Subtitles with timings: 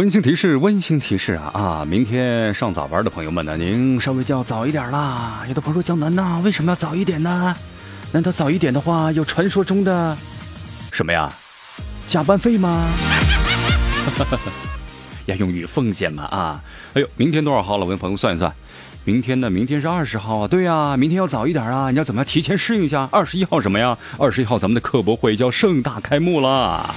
[0.00, 1.84] 温馨提示，温馨提示啊啊！
[1.86, 5.44] 明天上早班的朋友们呢，您稍微就要早一点啦。
[5.46, 7.54] 有的朋友说：“江南呐，为什么要早一点呢？
[8.10, 10.16] 难道早一点的话有传说中的
[10.90, 11.30] 什么呀？
[12.08, 12.86] 加班费吗？
[15.28, 16.62] 要用于奉献嘛啊！
[16.94, 17.84] 哎呦，明天多少号了？
[17.84, 18.50] 我跟朋友算一算，
[19.04, 19.50] 明天呢？
[19.50, 20.48] 明天是二十号啊。
[20.48, 21.90] 对呀，明天要早一点啊！
[21.90, 23.06] 你要怎么样提前适应一下？
[23.12, 23.98] 二十一号什么呀？
[24.16, 26.88] 二十一号咱们的科博会就要盛大开幕了。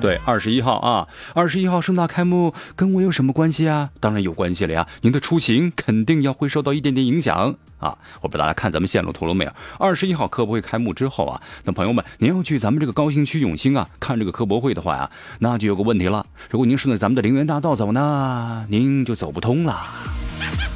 [0.00, 3.90] 对，二十一号啊，二十一号盛大开幕，跟我有什么关系啊？
[4.00, 4.86] 当然有关系了呀！
[5.02, 7.98] 您的出行肯定要会受到一点点影响啊！
[8.20, 9.52] 我不知道大家看咱们线路图了没有？
[9.78, 15.10] 二十一号科博会开幕之后啊，那朋友们，您要去咱们这个高新区永兴啊看这个科博会的话呀，
[15.40, 16.24] 那就有个问题了。
[16.50, 19.72] 如果您顺着咱们的陵园大道走呢，您就走不通了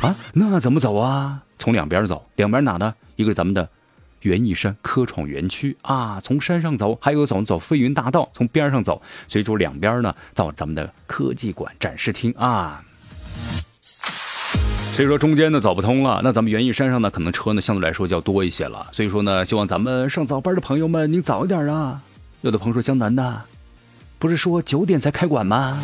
[0.03, 0.17] 啊！
[0.35, 1.43] 那怎么走啊？
[1.59, 2.95] 从两边走，两边哪呢？
[3.17, 3.69] 一个是咱们的。
[4.23, 12.83] 园艺山科创园区啊，从山上走，还有走走飞云大道，从边上走，所以说两边呢到咱们的科技馆展示厅啊。
[14.95, 18.89] 所以说中间呢走不通了，那咱们园艺山上呢可能车呢相对来说就要多一些了。
[18.93, 22.03] 所以说呢，希望咱们上早班的朋友们，您早一点啊。
[22.43, 23.43] 有的朋友说江南的，
[24.19, 25.79] 不是说九点才开馆吗？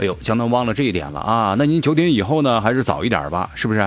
[0.00, 1.54] 哎呦，江南忘了这一点了啊。
[1.56, 3.80] 那您九点以后呢，还是早一点吧，是不是？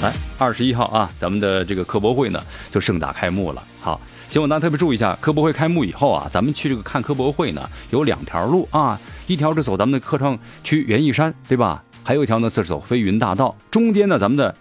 [0.00, 3.60] 来，二十一号啊，咱们的这个科博会呢就盛大开幕了。
[3.80, 8.96] 好，希望大家特别注意一下，科博会开幕以后啊，咱们去这个看科博会呢有两条路啊，
[9.26, 11.82] 一条是走咱们的科创区园艺山，对吧？
[12.04, 14.54] 还有一条呢是走飞云大道，中间呢咱们的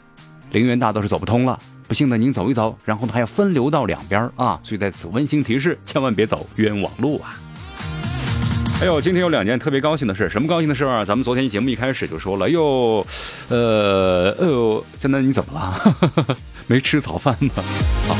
[0.51, 1.59] 陵园大道是走不通了。
[1.87, 7.35] 不信呢，您走一走，然后呢还要分流到两边啊，所以在此温馨提示，千万别走冤枉路啊。
[8.79, 11.03] 哎呦，今天有两件特别高兴的事，什么高兴的事啊？
[11.03, 13.05] 咱们昨天节目一开始就说了，哎呦，
[13.49, 16.37] 呃，哎呦，江南你怎么了？
[16.67, 17.49] 没吃早饭吗？
[18.07, 18.15] 好，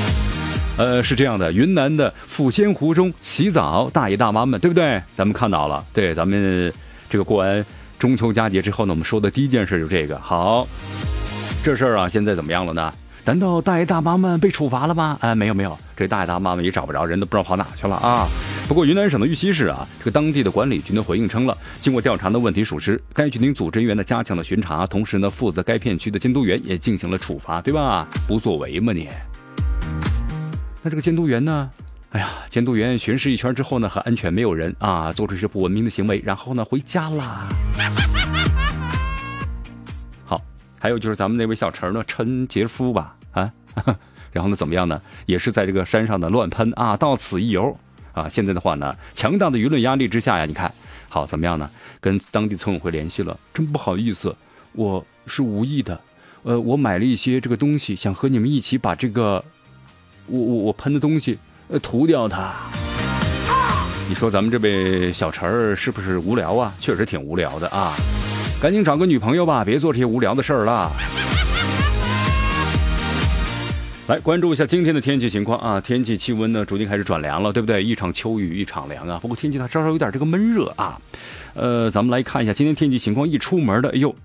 [0.80, 5.00] 呃，是这样的，云南的抚仙湖中洗澡，大爷大妈们，对不对？
[5.16, 6.74] 咱们看到了，对，咱们
[7.08, 7.64] 这个过完
[8.00, 10.18] 中秋佳节之后呢，我们说的第一件事就这个。
[10.18, 10.68] 好，
[11.64, 12.92] 这事儿啊，现在怎么样了呢？
[13.26, 15.20] 难道大爷大妈们被处罚了吗？
[15.22, 18.28] 哎，没有没有，这大爷大妈们也找不着人，都不知道跑哪去了啊。
[18.68, 28.08] 不过云南省的玉溪市啊，这个当地的管理局呢回应称了，经过调查的问题属实，该局领组织人员呢加强了巡查，同时呢负责该片区的监督员也进行了处罚，对吧？
[28.28, 29.08] 不作为嘛你？
[30.84, 31.70] 那这个监督员呢？
[32.12, 37.48] 哎呀，监督员巡视一圈之后呢，很安全，没有人啊做出一些不文明的行为，然后呢回家啦。
[40.26, 40.42] 好，
[40.80, 43.52] 还有就是咱们那位小陈呢，陈杰夫吧，啊，
[44.38, 45.02] 然后呢怎么样呢？
[45.26, 47.76] 也是在这个山上的乱喷啊，到此一游。
[48.14, 50.72] 啊，现在的话呢，强大的舆论压力之下呀，你看
[51.10, 51.68] 好怎么样呢？
[52.00, 54.36] 跟当地村委会联系了，真不好意思，
[54.74, 56.00] 我是无意的，
[56.44, 59.44] 呃，我买了一些这个东西，想和你们一起把这个
[60.28, 61.38] 我我我喷的东西
[61.68, 62.54] 呃涂掉它。
[64.10, 66.74] 你说咱们这位小陈儿是不是无聊啊？
[66.80, 67.94] 确实挺无聊的啊，
[68.60, 70.92] 赶紧找个女朋友吧，别做这些无聊的事儿了。
[74.08, 75.82] 来关注一下今天的天气情况啊！
[75.82, 77.84] 天气气温呢逐渐开始转凉了，对不对？
[77.84, 79.20] 一场秋雨一场凉啊！
[79.22, 80.98] 不过天气它稍稍有点这个闷热啊。
[81.56, 83.28] 呃，咱们来看一下今天天气情况。
[83.28, 84.16] 一出门的，哎呦，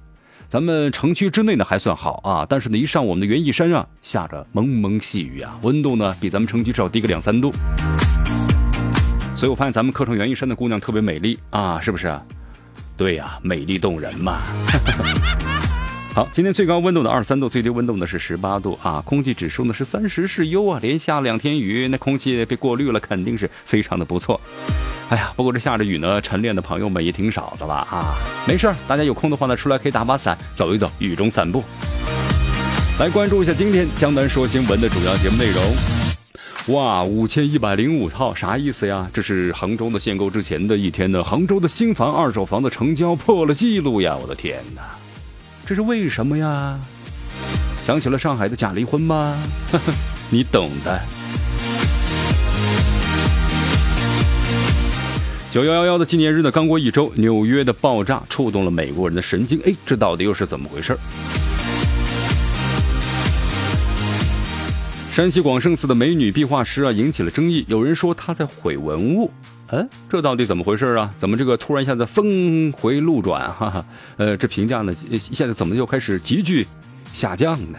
[0.49, 7.51] 咱们城区之内呢还算好啊，但是呢一上我们的园艺山啊，下着蒙蒙细雨啊，温度呢比咱们城区至少低个两三度。
[9.35, 12.17] 所以我发现咱们科创园艺山的姑娘特别美丽啊，是不是？
[12.97, 14.43] 对呀，美丽动人嘛。
[16.15, 24.39] 好，今天最高温度呢二十三度，最低温度呢是十八度啊，空气指数呢是三十是优啊，连下两天雨，那空气被过滤了，肯定是非常的不错。
[25.09, 28.15] 哎呀，不过这下着雨呢，晨练的朋友们也挺少的了啊。
[28.47, 31.65] 没事大家有空的话呢，出来可以打把伞，走一走，雨中散步。
[33.01, 36.77] 来关注一下今天江南说新闻的主要节目内容。
[36.77, 39.09] 哇，五千一百零五套，啥意思呀？
[39.15, 44.15] 这是杭州的限购之前的一天呢，杭州的新房、二手房的成交破了记录呀！
[44.15, 44.83] 我的天哪！
[45.73, 46.79] 这是为什么呀？
[47.83, 49.35] 想起了上海的假离婚吗？
[50.29, 51.01] 你懂的。
[55.51, 59.59] 九幺幺幺的纪念日呢，刚过一周，纽约的爆炸触动了美国人的神经。
[59.65, 60.95] 哎，这到底又是怎么回事？
[65.11, 67.65] 山西广胜寺的美女壁画师啊，引起了争议。
[67.67, 69.31] 有人说她在毁文物，
[69.75, 71.11] 嗯，这到底怎么回事啊？
[71.17, 73.51] 怎么这个突然一下子峰回路转？
[73.55, 73.85] 哈哈，
[74.19, 76.67] 呃，这评价呢，现在怎么就开始急剧
[77.15, 77.79] 下降呢？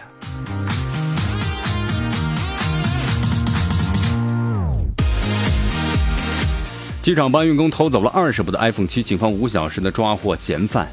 [7.03, 10.87] 机场搬运工偷走了二十部的 iPhone 七，警方五小时的抓获嫌犯。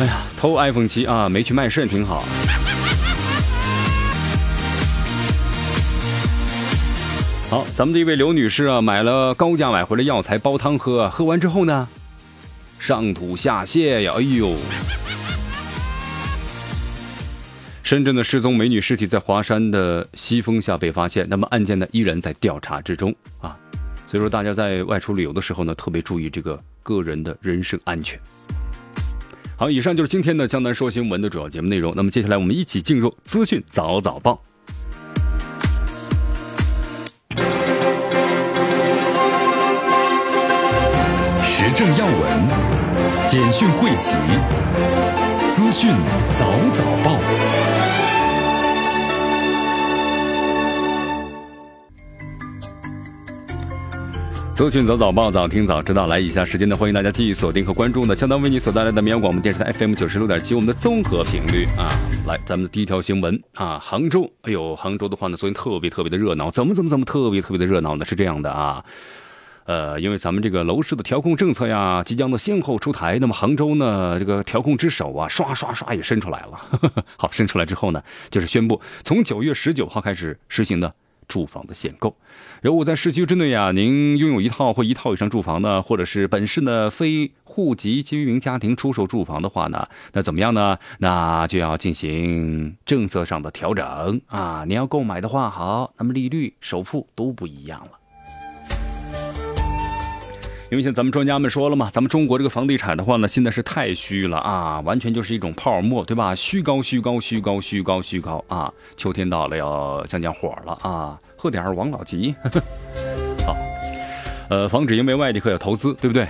[0.00, 2.24] 哎呀，偷 iPhone 七啊，没去卖肾挺好。
[7.50, 11.88] 好，咱们的一位刘女士啊，买了高价买回来药材煲汤喝，喝完之后呢，
[12.78, 14.54] 上吐下泻呀，哎呦！
[17.82, 23.56] 深圳的失踪美女尸体在华山的西峰下被发现，那么案件呢依然在调查之中啊，
[24.06, 28.16] 所以说大家在外出旅游的时候呢，特别注意这个个人的人身安全。
[29.56, 34.40] 好，以上就是今天的江南说新闻的主要节目内容，那么接下来我们一起进入资讯早早报。
[41.80, 42.48] 正要闻，
[43.26, 44.14] 简讯汇集，
[45.46, 45.90] 资讯
[46.30, 47.16] 早早报。
[54.54, 56.06] 资讯早早报，早听早知道。
[56.06, 61.88] 来以下时间呢，欢迎大家继续锁定和关注呢，相当为你所带来的绵阳广播电视台 FM 九十六点七，我们的综合频率啊。
[62.26, 68.04] 来，咱们的第一条新闻啊，杭州，哎呦，杭州的话呢，昨天特别特别的热闹，怎么怎么怎么特别特别的热闹呢？
[68.04, 68.84] 是这样的啊。
[69.64, 77.04] 呃，因为咱们这个楼市的调控政策呀，即将的先后出台，那么杭州呢，这个调控之手啊，刷刷刷也伸出来了。
[77.16, 80.92] 好，伸出来之后呢，就是宣布从九月十九号开始实行的
[81.28, 82.16] 住房的限购。
[82.62, 90.78] 如果在市区之内啊，您拥有一套或一套以上住房呢，或者是本市呢非户籍居民家庭出售住房的话呢，那怎么样呢？
[90.98, 94.64] 那就要进行政策上的调整啊。
[94.66, 97.99] 你要购买的话，好，那么利率、首付都不一样了。
[100.70, 106.32] 因为像咱们专家们说了嘛，咱们中国这个房地产的话呢，现在是太虚了啊，完全就是一种泡沫，对吧？
[106.32, 108.72] 虚高，虚高，虚高，虚高，虚高啊！
[108.96, 112.32] 秋天到了，要降降火了啊，喝点王老吉。
[113.44, 113.56] 好，
[114.48, 116.28] 呃，防止因为外地客要投资，对不对？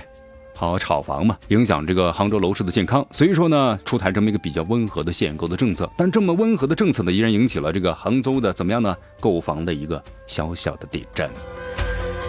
[0.55, 5.87] 好，炒房嘛，影响这个杭州楼市的健康，所以说呢，出台这么一个比较温和的限购的政策。
[5.95, 8.97] 但这么温和的政策呢，依然引起了这个杭州的怎么样呢？
[9.19, 11.29] 购房的一个小小的地震。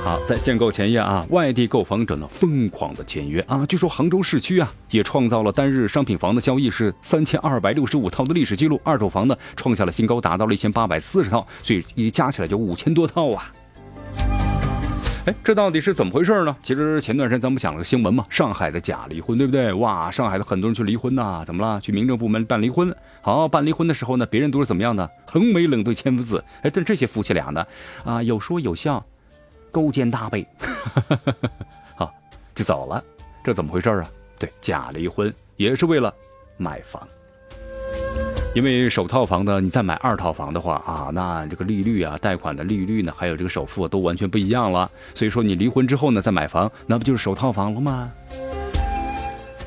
[0.05, 3.65] 好，在限购前夜啊，外地购房者呢疯狂的签约啊。
[3.67, 13.53] 据说杭州市区啊也创造了单日商品房的交易是三千二百六十五套的历史记录，二手房呢创下了新高，达到了一千八百四十套，所以一加起来就五千多套啊。
[15.27, 16.57] 哎，这到底是怎么回事呢？
[16.65, 19.73] 其实前段时间咱们讲了个新闻嘛，上海的假离婚，对不对？
[19.75, 21.81] 哇，上海的很多人去离婚呐，怎么了？
[21.81, 22.93] 去民政部门办离婚。
[23.21, 25.09] 好，办离婚的时候呢，别人都是怎么样的？
[25.27, 26.43] 横眉冷对千夫字。
[26.63, 27.65] 哎，但这些夫妻俩呢，
[28.05, 29.07] 啊，有说有笑。
[29.73, 30.47] 勾肩搭背，
[31.97, 32.15] 好，
[32.55, 33.03] 就走了，
[33.43, 34.09] 这怎么回事啊？
[34.39, 36.13] 对，假离婚也是为了
[36.57, 37.09] 买房，
[38.55, 44.91] 因为首套房呢，你再买二套房的话啊，那这个利率啊，贷款的利率呢，还有这个首付都完全不一样了。
[45.15, 48.13] 所以说你离婚之后呢，再买房，那不就是首套房了吗？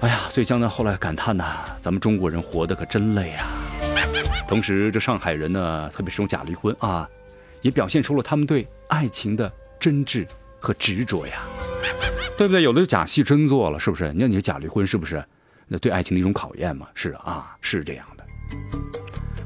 [0.02, 3.48] 哎呀，所以江南后来感叹呐，咱们中国人活得可真累啊。
[4.48, 7.10] 同时，这上海人呢，特别是这种假离婚啊，
[7.62, 9.52] 也表现出了他们对爱情的。
[9.86, 10.26] 真挚
[10.60, 11.44] 和执着呀，
[12.36, 12.64] 对不对？
[12.64, 14.12] 有的假戏真做了，是不是？
[14.14, 15.24] 你看你假离婚，是不是？
[15.68, 16.88] 那对爱情的一种考验嘛？
[16.96, 18.26] 是啊，是这样的。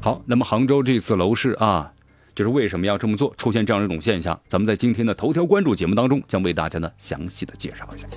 [0.00, 1.92] 好，那么杭州这次楼市啊，
[2.34, 3.34] 就是为什么要这么做？
[3.36, 8.08] 出现这样一种现象，咱们在今天的头条关注节目当中，将为大家呢详细的介绍一下。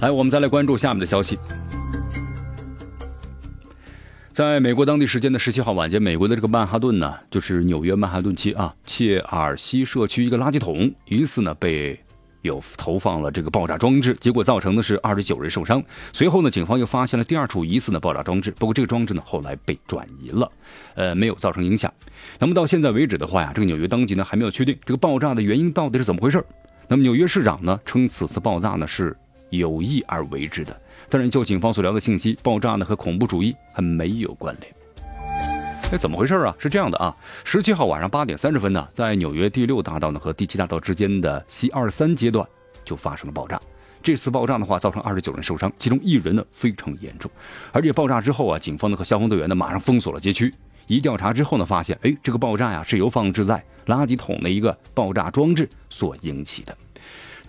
[0.00, 1.38] 来，我们再来关注下面的消息。
[4.40, 12.00] 在美国当地时间的十七号晚间，美国的这个曼哈顿呢，就是纽约曼哈顿区啊，切尔西社区一个垃圾桶疑似呢被
[12.40, 15.84] 有投放了这个爆炸装置，结果造成的是二十九人受伤。
[16.14, 20.50] 随后呢，警方又发现了第二处疑似的爆炸装置，不过这个装置呢后来被转移了，
[20.94, 21.92] 呃，没有造成影响。
[22.38, 26.42] 那么到现在为止的话呀，这个纽约当局呢还没有确定这个爆炸的原因到底是怎么回事。
[26.88, 29.14] 那么纽约市长呢称此次爆炸呢是
[29.50, 30.74] 有意而为之的。
[31.10, 34.72] 当然，就警方所聊的信息，爆炸呢和恐怖主义还没有关联。
[35.90, 36.54] 那怎么回事啊？
[36.56, 37.12] 是这样的啊，
[37.44, 42.46] 十七号晚上八点三十分呢，在纽约第六大道呢和第七大道之间的 C 二三阶段
[42.84, 43.60] 就发生了爆炸。
[44.00, 47.28] 这次爆炸的话，造成二十九人受伤，其中一人呢非常严重。
[47.72, 50.54] 而且爆炸之后啊，警方呢和消防队员呢马上封锁了街区。
[50.86, 56.76] 一调查之后呢，发现哎，这个爆炸呀是由放置在垃圾桶的一个爆炸装置所引起的。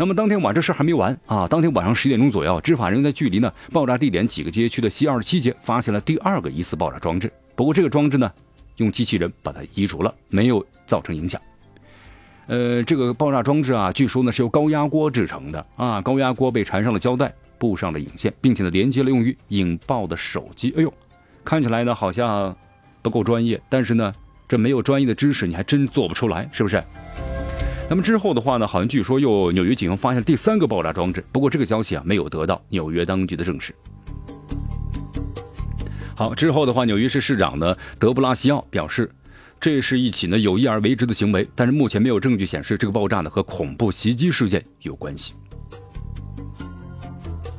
[0.01, 1.47] 那么当天晚上这事还没完啊！
[1.47, 7.31] 当天晚上十点钟左右，执法人员在距离呢爆炸地点几个街区的西二十七街发现了第二个疑似爆炸装置。
[7.55, 8.31] 不过这个装置呢，
[8.77, 11.39] 用机器人把它移除了，没有造成影响。
[12.47, 20.73] 呃，这个爆炸装置啊，据说呢是由高压锅制成的啊，高压锅被缠上了胶带，布上了引线，并且呢连接了用于引爆的手机。
[20.75, 20.91] 哎呦，
[21.45, 22.57] 看起来呢好像
[23.03, 24.11] 不够专业，但是呢
[24.47, 26.83] 这没有专业的知识，你还真做不出来，是不是？
[27.91, 33.75] 那么之后的话呢，好像据说又纽约警方发现第三个爆炸装置，不过这个消息啊没有得到纽约当局的证实。
[36.15, 39.11] 好，之后的话，纽约市市长呢德布拉西奥表示。
[39.59, 45.33] 这是一起呢有意而为之的行为，但是目前没有证据显示这个爆炸呢和恐怖袭击事件有关系。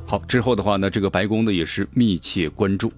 [0.07, 2.91] 好，之后的话呢，这个白宫呢也是密切关注。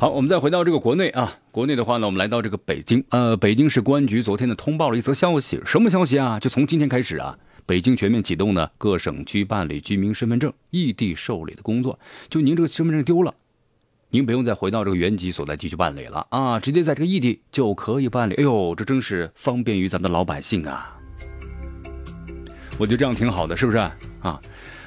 [0.00, 6.38] 好，我们再回到这个国内啊，国内的话呢，我们来到这个北京，呃，北京市公安局昨天呢通报了一则消息，什么消息啊？
[6.38, 7.36] 就从今天开始啊，
[7.66, 11.98] 北京全面启动呢各省区办理居民身份证异地受理的工作，
[12.30, 13.34] 就您这个身份证丢了。
[14.10, 18.34] 您不用再回到这个原籍所在地去办理了啊，直接在这个异地就可以办理。
[18.34, 20.96] 哎呦，这真是方便于咱们的老百姓啊！
[22.78, 24.40] 我觉得这样挺好的，是不是啊？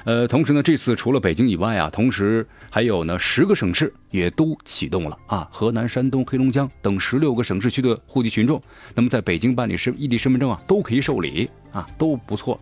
[0.04, 8.62] 呃，同时呢，这次除了北京以外啊，同时还有呢十个省市也都启动了啊，河南、山东、黑龙江等十六个省市区的户籍群众，
[8.94, 12.58] 那么在北京办理身异地身份证啊，都可以受理啊，都不错。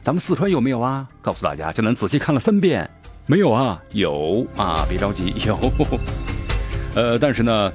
[0.00, 1.08] 咱们四川有没有啊？
[1.20, 2.88] 告诉大家，江南仔细看了三遍。
[3.26, 5.58] 没有啊，有啊，别着急，有，
[6.94, 7.72] 呃，但是呢，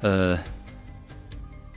[0.00, 0.38] 呃，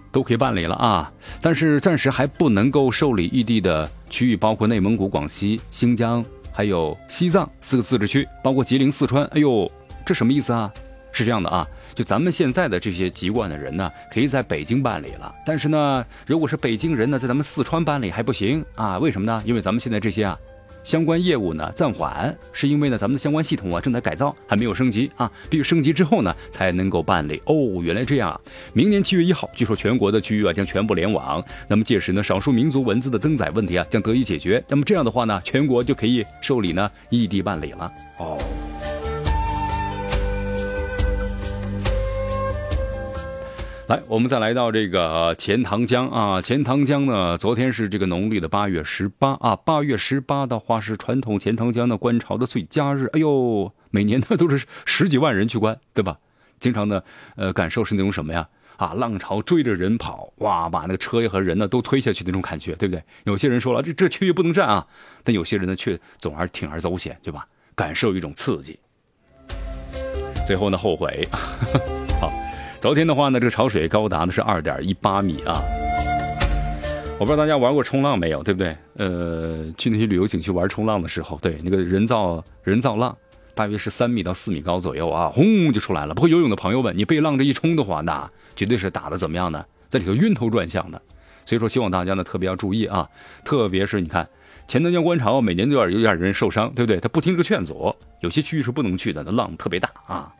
[0.09, 1.11] 都可以办理了啊，
[1.41, 9.23] 但是暂时还不能够受理异地的区域，包括内蒙古、广西、新疆，还有西藏四个自治区，包括吉林、四川。
[9.25, 9.71] 哎呦，
[10.05, 10.71] 这什么意思啊？
[11.13, 18.97] 是这样的啊，就咱们现在的这些籍贯的人呢，可以在北京办理了，但是呢，如果是北京人呢，在咱们四川办理还不行啊？
[18.97, 19.43] 为什么呢？
[19.45, 20.37] 因为咱们现在这些啊。
[20.83, 27.41] 相关业务呢暂缓，是因为呢咱们的相关系统啊正在改造，还没有升级啊，必须升级之后呢才能够办理。
[27.45, 28.39] 哦，原来这样啊。
[28.73, 34.63] 明年七月一号，据说全国的区域啊将全部联网，那么届时呢少数民族文字的登载问题啊将得以解决。
[34.67, 37.91] 那么这样的话呢，全国就可以受理呢异地办理了。
[38.17, 38.37] 哦。
[43.91, 53.07] 来，我们再来到这个钱塘江啊，钱塘江呢，昨天是这个农历的八月十八啊，八月十八的话是传统钱塘江的观潮的最佳日。
[53.07, 56.17] 哎呦，每年呢都是十几万人去观，对吧？
[56.57, 57.03] 经常呢，
[57.35, 58.47] 呃，感受是那种什么呀？
[58.77, 63.03] 啊，浪潮追着人跑，哇，把那个车和人呢都推下去那种感觉，对不对？
[63.25, 64.87] 有些人说了，这这区域不能占啊，
[65.25, 67.45] 但有些人呢却总而铤而走险，对吧？
[67.75, 68.79] 感受一种刺激，
[70.47, 71.27] 最后呢后悔。
[72.81, 75.61] 昨天的话呢，这个潮水高达的是二点一八米啊！
[77.19, 78.75] 我不知道大家玩过冲浪没有，对不对？
[78.95, 83.15] 呃，去那些旅游景区玩冲浪的时候，对那个人造人造浪，
[83.53, 86.15] 大约是三米到四米高左右啊，轰就出来了。
[86.15, 89.63] 不会游泳的朋友们，你被浪这一冲的话，那绝对是打的怎么样呢？
[89.91, 90.99] 在里头晕头转向的。
[91.45, 93.07] 所以说，希望大家呢特别要注意啊，
[93.45, 94.27] 特别是你看
[94.67, 96.99] 钱塘江观潮，每年都要有点人受伤，对不对？
[96.99, 100.33] 他不听这个劝阻，有些区域是不能去的，那浪特别大啊。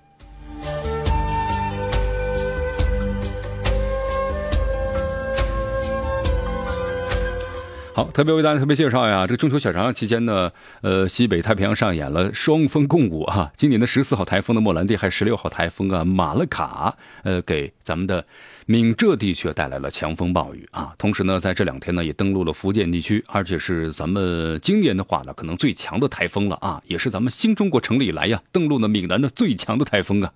[7.94, 13.52] 好，特别为大家特别介绍呀，这个中秋小长假期间呢，呃，西北太平洋上演了双风共舞啊。
[13.54, 18.26] 今年的十四号台风的莫兰蒂，还十六号台风啊马勒卡，呃，给咱们的
[18.66, 20.94] 闽浙地区带来了强风暴雨啊。
[20.98, 30.32] 同时呢，在这两天呢，也登陆了福建地区，而且是咱们今年的话呢，可能最强的台风了啊，也是咱们新中国成立以来呀，登陆了闽南的最强的台风啊。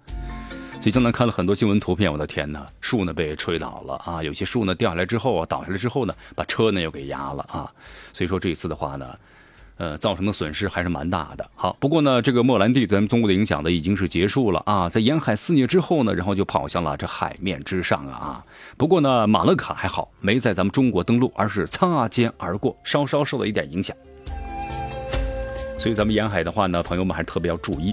[0.82, 7.72] 所以江南看了很多新闻图片，我的天呐，树呢被吹倒了啊，有些树呢掉下来之后啊，倒下来之后呢，把车呢又给压了啊。
[8.14, 9.18] 所以说这一次的话呢，
[9.78, 11.50] 呃，造成的损失还是蛮大的。
[11.56, 18.46] 好，不过呢，这个莫兰蒂咱们中国的影响呢已经是结束了啊，在沿海肆虐之后呢，然后就跑向了这海面之上啊。
[18.78, 23.98] 不过呢，马勒卡还好，没在咱们中国登陆，而是擦肩而过，稍稍受了一点影响。
[25.80, 27.92] 所以咱们沿海的话呢，朋友们还是特别要注意。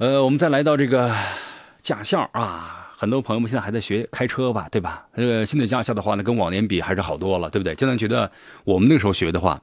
[0.00, 1.14] 呃，我们再来到这个
[1.82, 5.04] 驾校啊，很多朋友们现在还在学开车吧，对吧？
[5.14, 7.74] 这个新的驾校的话呢，跟往年比还是好多了，对不对？
[7.74, 8.32] 江南觉得
[8.64, 9.60] 我们那时候学的话，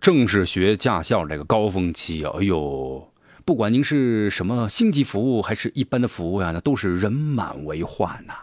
[0.00, 3.04] 正是学驾校这个高峰期啊，哎呦，
[3.44, 8.34] 不管您是什么星级服务还是一般的服务呀，那都是人满为患呐。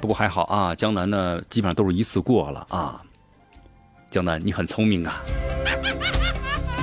[0.00, 3.00] 不过还好啊，江南呢基本上都是一次过了啊。
[4.10, 5.20] 江南，你很聪明啊，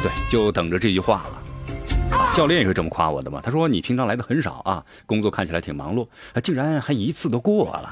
[0.01, 1.25] 对，就等着这句话。
[2.33, 3.41] 教练也是这么夸我的嘛？
[3.43, 7.91] 他说你平常来的很少啊，工作看起来挺忙碌，啊竟然还一次都过了，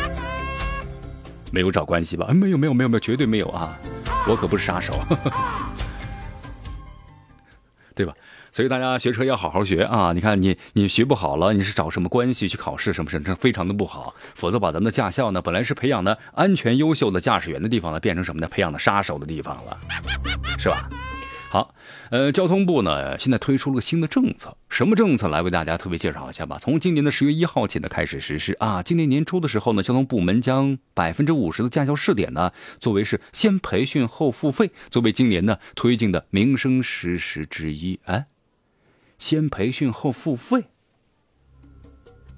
[1.52, 2.26] 没有找关系吧？
[2.32, 3.78] 没有没有没有没有，绝对没有啊！
[4.26, 4.94] 我可不是杀手。
[7.94, 8.12] 对吧？
[8.52, 10.12] 所以大家学车要好好学啊！
[10.12, 12.92] 你看你你学不好了，你是找什么关系去考试？
[12.92, 18.48] 什么什么这非常的不好，否则把咱们的驾校呢，本来是培养的安全优秀的驾驶员的地方呢，变成什么呢？
[18.48, 19.78] 培养的杀手的地方了，
[20.58, 20.88] 是吧？
[22.10, 26.58] 呃，交通部呢现在推出了个新的政策，什么政策来为大家特别介绍一下吧？
[26.60, 28.82] 从今年的十月一号起呢开始实施啊。
[28.82, 32.50] 今年年初的时候呢，交通部门将百分之五十的驾校试点呢
[32.80, 38.00] 作为是先培训后付费，作为今年呢推进的民生实施之一。
[38.06, 38.26] 哎，
[39.16, 40.64] 先培训后付费，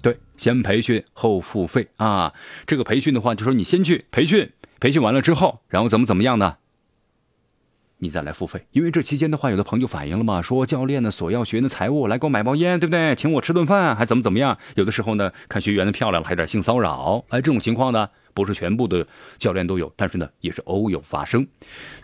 [0.03, 2.33] 对，先培训后付费啊。
[2.67, 6.57] 这个培训的话，就说你先去培训，培训完了之后，然后怎么怎么样呢？
[8.03, 13.15] 你再来付费，因为这期间的话，有的朋友反映了嘛，说教练呢索要学员的财物来给我买包烟，对不对？
[13.15, 14.57] 请我吃顿饭，还怎么怎么样？
[14.75, 17.23] 有的时候呢，看学员的漂亮了，还有点性骚扰。
[17.29, 19.07] 哎，这种情况呢，不是全部的
[19.37, 21.47] 教练都有，但是呢，也是偶有发生。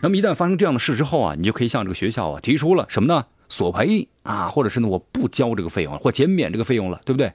[0.00, 3.26] 那么一旦发生这样的事之后啊，你就可以向这个学校啊提出了什么呢？
[3.50, 7.30] 索赔啊，或者是呢，我不交这个费用了，或减免这个费用了，对不对？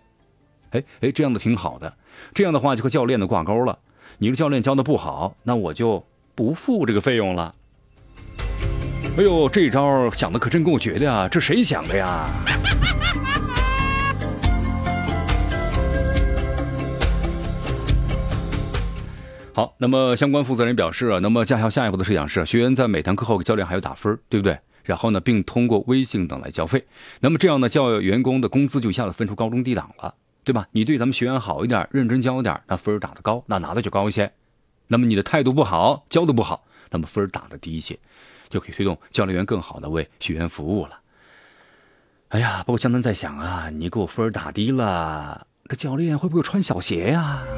[0.72, 1.94] 哎哎，这样的挺好的。
[2.34, 3.78] 这样的话就和教练的挂钩了。
[4.18, 6.04] 你的教练教的不好，那我就
[6.34, 7.54] 不付这个费用了。
[9.18, 11.26] 哎呦，这招想的可真够绝的呀！
[11.32, 12.28] 这谁想的呀？
[19.54, 24.60] 好，那么相关负责人表示啊，那么驾校下一步的设想是，学员在每堂课后给教练还要打分，对不对？
[24.84, 26.86] 然后呢，并通过微信等来交费。
[27.22, 30.68] 那么这样呢，教员工的工资就一下子分出高中低档了，对吧？
[30.72, 34.30] 你对咱们学员好一点，认真教一点，那分打的高，那拿的就高一些。
[34.88, 37.98] 那么你的态度不好，教的不好，那么分打的低一些。
[38.56, 40.92] 就可以推动教练员更好的为学员服务了。
[42.30, 47.44] 哎呀，不过江南在想啊，你给我分打低了，这教练会不会穿小鞋呀？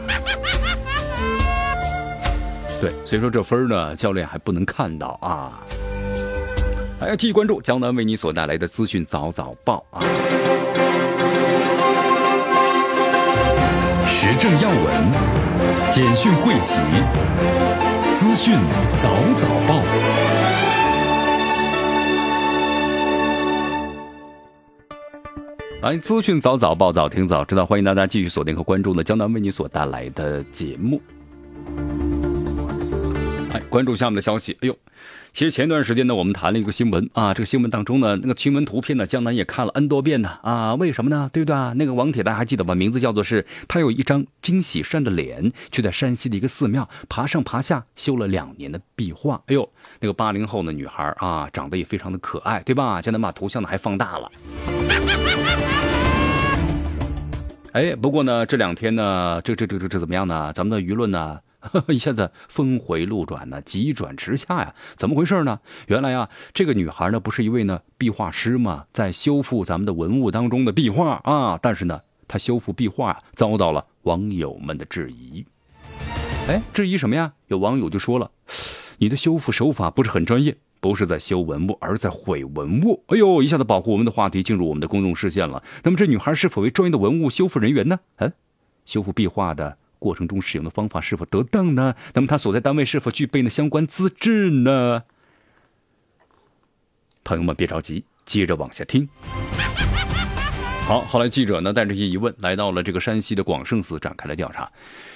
[2.81, 5.61] 对，所以说这分呢，教练还不能看到啊。
[6.99, 10.01] 还要继续关注江南为你所带来的资讯早早报啊。
[14.07, 15.11] 时政要闻，
[15.91, 16.81] 简讯汇集，
[18.11, 18.55] 资讯
[18.95, 19.83] 早早报。
[25.87, 31.01] 来，资讯早早报，早听早知道，欢迎大家继续锁定和关注呢江南为你所带来的节目。
[33.53, 34.51] 哎，关注下面的消息。
[34.59, 34.77] 哎呦，
[35.31, 41.29] 其实前段时间呢，我们谈了一个新闻啊，这个新闻当中呢，那个新闻图片呢，江南也看了 N 多遍呢啊，为什么呢？
[41.31, 41.71] 对不对啊？
[41.77, 42.75] 那个王铁大家还记得吧？
[42.75, 49.41] 名字叫做是，他有一张金喜善的脸，却在山西的一个寺庙爬上爬下修了两年的壁画。
[49.45, 49.69] 哎呦，
[50.01, 53.01] 那个八零后的女孩啊，长得也非常的可爱，对吧？
[53.01, 54.29] 江南把图像呢还放大了。
[57.77, 60.51] 哎，不过呢，这两天呢，这这这这这怎么样呢？
[60.51, 61.39] 咱们的舆论呢，
[61.89, 65.59] 一下子峰回路转呢，急转直下呀，怎么回事呢？
[65.85, 68.85] 原来啊，这个女孩呢，不是一位呢壁画师吗？
[68.93, 75.45] 在修复咱们的文物当中的壁画啊，但是呢，她修复壁画遭到了网友们的质疑。
[76.47, 77.31] 哎，质疑什么呀？
[77.45, 78.31] 有网友就说了，
[78.97, 80.57] 你的修复手法不是很专业。
[80.79, 83.03] 不是在修文物，而在毁文物。
[83.07, 85.63] 哎呦，一下子保护我们的话题进入我们的公众视线了。
[85.83, 87.99] 那么这女孩是否为专业的文物修复人员呢？
[88.17, 88.31] 嗯，
[88.85, 91.95] 修复壁画的过程中使用的方法是否得当呢？
[92.13, 95.03] 那么她所在单位是否具备呢相关资质呢？
[97.23, 99.09] 朋友们别着急，接着往下听。
[100.85, 104.71] 好，后来记者呢带着这些疑问来到了这个山西的广胜寺展开了调查，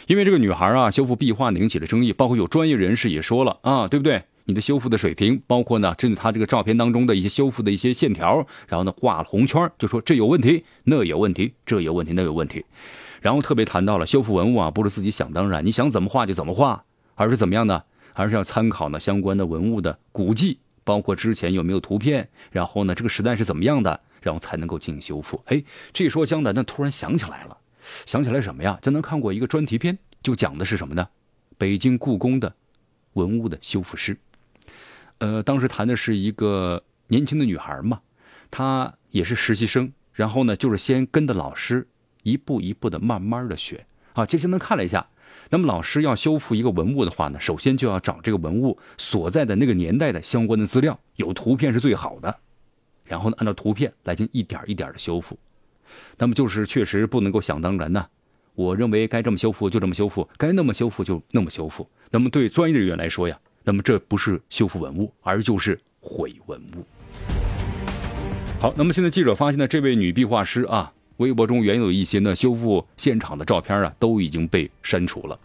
[0.07, 4.23] 因为这个女孩啊修复壁画引起了争议，包括有专业人士也说了啊，对不对？
[4.45, 12.65] 你的修复的水平，包括呢，针对他这个照片当中的一些修复的一些线条，然后呢画了红圈，就说这有问题，那有问题，这有问题，那有问题。
[13.21, 16.83] 然后特别谈到了修复文物啊，不是自己想当然，你想怎么画就怎么画，
[17.15, 17.83] 而是怎么样呢？
[18.13, 25.41] 而是要参考呢相关的文物的古迹，包括之前有没有图片，然后呢这个时代是怎么样的，然后才能够进行修复。
[25.45, 27.57] 哎，这说江南呢突然想起来了，
[28.05, 28.77] 想起来什么呀？
[28.81, 31.07] 江南看过一个专题片，就讲的是什么呢？
[31.57, 32.53] 北京故宫的
[33.13, 34.17] 文物的修复师。
[35.21, 38.01] 呃，当时谈的是一个年轻的女孩嘛，
[38.49, 41.87] 她也是实习生，然后呢，就是先跟着老师
[42.23, 44.25] 一步一步的慢慢的学啊。
[44.25, 45.07] 接下来看了一下，
[45.51, 52.35] 那么老师要修复一个文物的话呢，首先就要找这个文物所在的那个年代的相关的资料，有图片是最好的，
[53.05, 55.37] 然后呢，按照图片来进行一点一点的修复。
[56.17, 58.07] 那么就是确实不能够想当然呢，
[58.55, 61.87] 我认为该这么修复就这么修复，该那么修复就那么修复。
[62.09, 63.39] 那么对专业人员来说呀。
[63.63, 66.85] 那么这不是修复文物，而就是毁文物。
[68.59, 75.39] 好，那么现在记者发现呢，这位女壁画师啊，微博中原有一些呢修复现场的照片啊，都已经被删除了。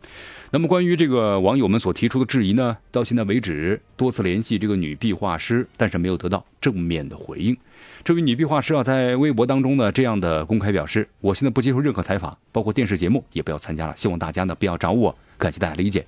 [0.51, 7.55] 那那么关于这个网友们所提出的质疑呢，到现在为止多次联系这个女壁画师，但是没有得到正面的回应。
[8.03, 13.95] 这位女壁画师啊，在微博当中呢，这样的公开表示：“我现在不接受任何采访，包括电视节目也不要参加了。
[13.99, 16.07] 希望大家呢不要找我，感谢大家理解，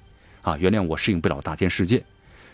[0.49, 2.03] 啊，原谅我适应不了大千世界。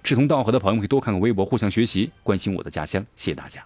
[0.02, 3.06] 志同道合的朋友可以多看看微博，互相学习，关心我的家乡。
[3.14, 3.64] 谢谢大家。”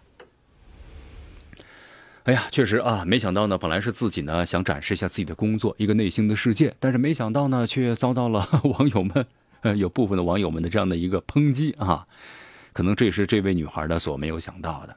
[2.24, 8.46] 哎呀，确实啊，没想到呢，本来是自己呢想展示一下自己的工作，一个内心的世界，但是没想到呢，却遭到了
[8.78, 9.26] 网友们，
[9.62, 12.06] 呃，有部分的网友们的这样的一个抨击啊，
[12.74, 14.94] 可能这也是这位女孩呢所没有想到的。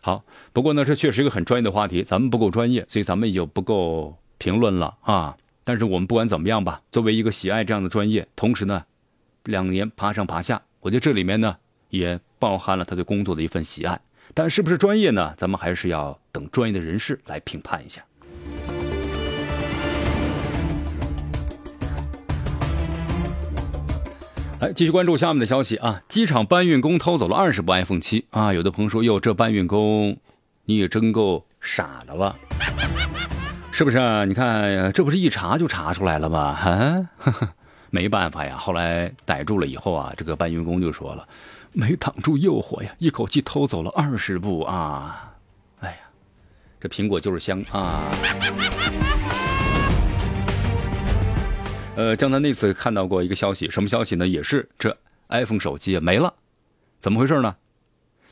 [0.00, 0.24] 好，
[0.54, 5.36] 不过呢，这确实一个很专业的话题，咱们不够专业，所以咱们也就不够评论了啊。
[5.64, 8.84] 但是我们不管怎么样吧，作为一个喜爱这样的专业，同时呢，
[9.44, 11.56] 两年爬上爬下，我觉得这里面呢
[11.88, 13.98] 也包含了他对工作的一份喜爱。
[14.34, 15.32] 但是不是专业呢？
[15.36, 18.02] 咱们还是要等专业的人士来评判一下。
[24.60, 26.02] 来，继续关注下面的消息啊！
[26.08, 28.52] 机场搬运工偷走了二十部 iPhone 七啊！
[28.52, 30.16] 有的朋友说：“哟，这搬运工
[30.64, 32.34] 你也真够傻的了，
[33.76, 34.24] 是不是啊？
[34.24, 36.38] 你看，这不是一查就查出来了吗？
[36.40, 37.10] 啊，
[37.90, 38.56] 没办法呀。
[38.56, 41.26] 后来逮住了以后啊，这个搬运工就说了。”
[41.76, 45.34] 没挡住诱惑呀，一口气偷走了二十部啊！
[45.80, 45.96] 哎呀，
[46.80, 48.00] 这苹果就是香啊！
[51.96, 54.24] 呃，江南那次看到过一个消息，什么消息呢？
[54.24, 54.96] 也是这
[55.30, 56.32] iPhone 手机没了，
[57.00, 57.56] 怎么回事呢？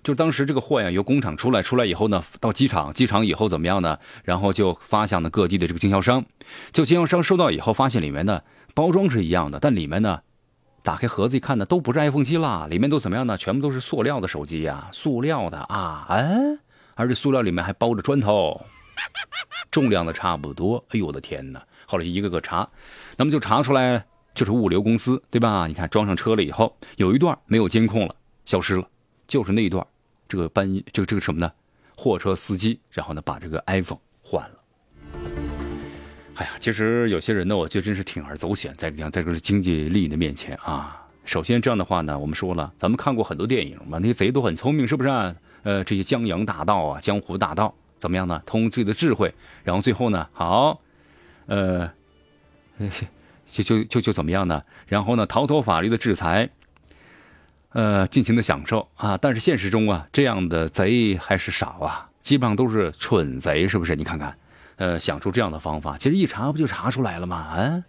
[0.03, 3.99] 就当时这个货呀，由工厂出来，出来以后呢，到机场，机场以后怎么样呢？
[4.25, 6.25] 然后就发向了各地的这个经销商，
[6.73, 8.43] 就经销商收到以后，发现里面呢
[8.75, 10.21] 包装是一样的，但里面呢。
[10.85, 13.39] 打开盒子一看呢，都不是 iPhone 七啦，里面都怎么样呢？
[13.39, 16.37] 全部都是塑料的手机呀，塑料的啊，哎，
[16.97, 18.61] 而且塑料里面还包着砖头，
[19.71, 20.85] 重量的差不多。
[20.89, 21.63] 哎呦我的天哪！
[21.87, 22.69] 后来一个个查，
[23.17, 25.69] 那么就查出来就是物流公司，对吧？
[25.69, 28.85] 你看装上车了以后，有一段没有监控了，消失了，
[29.29, 29.87] 就是那一段，
[30.33, 31.53] 这个搬这个这个什么呢？
[31.95, 34.57] 货车司机，然后呢把这个 iPhone 换了。
[36.37, 41.07] 哎呀，其实有些人呢，我觉得真是铤而走险，在这样在这个经济利益的面前啊。
[41.27, 45.11] 首先这样的话呢，我们说了，咱们看过很多电影嘛，那些贼都很聪明，是不是？
[45.65, 48.43] 呃，这些江洋大盗啊，江湖大盗怎么样呢？
[48.47, 50.81] 通自己的智慧，然后最后呢，好，
[51.45, 51.93] 呃，
[53.47, 54.63] 就就就就怎么样呢？
[54.87, 56.49] 然后呢，逃脱法律的制裁，
[57.73, 59.17] 呃，尽情的享受啊。
[59.17, 63.97] 但是现实中啊，这样的贼还是少啊，基本上都是蠢贼，是不是？
[63.97, 64.37] 你看看。
[64.77, 67.37] 呃，想出这样的方法，其实一查不就查出来了吗？
[67.37, 67.85] 啊！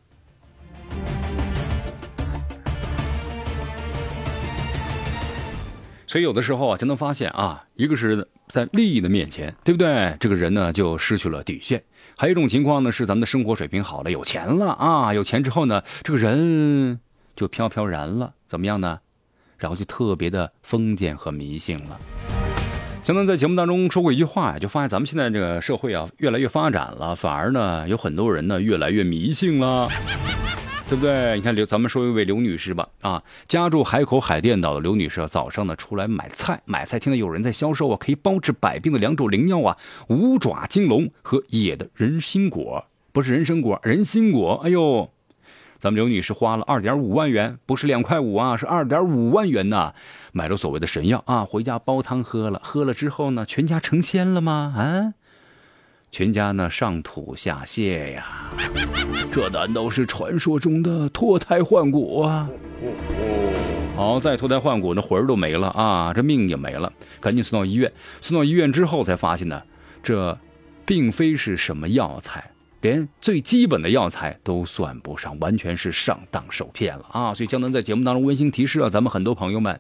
[6.06, 10.16] 所以有的时候啊，就能发现啊，一个是在利益的面前，对不对？
[10.20, 11.82] 这个人呢就失去了底线。
[12.16, 17.00] 还有一种情况呢，是咱们的生活水平好了，有钱了啊，有钱之后呢，这个人
[17.36, 19.00] 就飘飘然了，怎么样呢？
[19.64, 21.98] 然后就特别的封建和迷信了。
[23.02, 29.88] 江南在节目当中说过一句话呀，就发现咱们现在这个社会啊，越来越发展了，反而呢，有很多人呢越来越迷信了，
[30.90, 31.36] 对不对？
[31.36, 39.78] 你看刘，咱们说一位刘女士吧，啊，家住海口海淀岛的刘女士，早上呢出来买菜，买菜听到有人在销售啊，可以包治百病的两种灵药啊，
[40.10, 45.10] 五爪金龙和野的人心果，不是人参果，人心果，哎呦。
[45.84, 49.94] 咱们刘女士花了二点五万元，不是两块五啊，是二点五万元呐，
[50.32, 54.74] 买了所谓的神药啊，回家煲汤喝了，喝了之后呢，全家成仙了吗？
[54.78, 55.14] 啊，
[56.10, 58.26] 全家呢上吐下泻呀，
[59.30, 62.50] 这难道是传说中的脱胎换骨啊？
[63.98, 67.92] 好，再脱胎换骨，那魂儿都没了啊，这命也没了，赶紧送到医院。
[68.22, 69.62] 送到医院之后才发现呢，
[70.02, 70.40] 这
[70.86, 72.53] 并非是什么药材。
[72.84, 77.34] 连最基本的药材都算不上，完全是上当受骗了啊！
[77.34, 79.80] 所以江南在节目当中温馨提示啊咱们很多朋友们，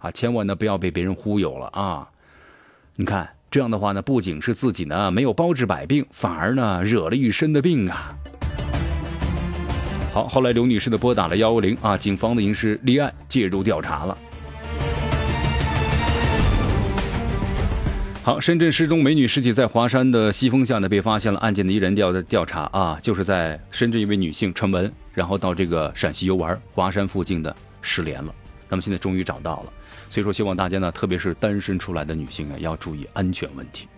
[0.00, 2.08] 啊，千万呢不要被别人忽悠了啊！
[2.96, 8.08] 你看这样的话呢，不仅是自己呢没有包治百病，反而呢惹了一身的病啊！
[10.12, 14.18] 好，后来刘女士的拨打了幺幺零啊，警方的已经是立案介入调查了。
[18.24, 22.62] 好，深圳失踪美女尸体在华山的西峰下呢被发现了，案件的依然调在调查。
[22.72, 28.32] 啊，就是在深圳一位女性陈文，然后到这个陕西游玩，华山附近的失联了，
[28.68, 29.72] 那么现在终于找到了，
[30.08, 33.88] 所以说希望大家呢，特别是单身出来的女性啊，要注意安全问题。